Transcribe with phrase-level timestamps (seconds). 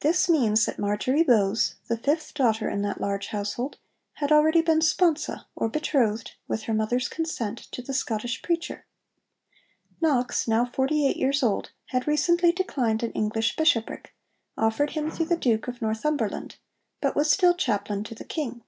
[0.00, 3.76] This means that Marjory Bowes, the fifth daughter in that large household,
[4.14, 8.86] had already been sponsa or betrothed, with her mother's consent, to the Scottish preacher.
[10.00, 14.14] Knox, now forty eight years old, had recently declined an English bishopric,
[14.56, 16.56] offered him through the Duke of Northumberland,
[17.02, 18.62] but was still chaplain to the King.